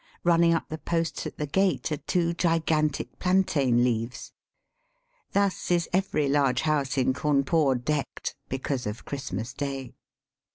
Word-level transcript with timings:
Running 0.23 0.55
up 0.55 0.69
the 0.69 0.79
posts 0.79 1.27
at 1.27 1.37
the 1.37 1.45
gate 1.45 1.91
are 1.91 1.97
two 1.97 2.33
gigantic 2.33 3.19
plantain 3.19 3.83
leaves. 3.83 4.31
Thus 5.33 5.69
is 5.69 5.87
€very 5.93 6.27
large 6.27 6.61
house 6.61 6.97
in 6.97 7.13
Cawnpore 7.13 7.75
decked 7.85 8.35
because 8.49 8.87
of 8.87 9.05
Christmas 9.05 9.53
Day. 9.53 9.93